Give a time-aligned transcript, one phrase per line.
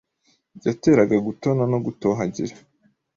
[0.65, 2.55] yateraga gutona no gutohagira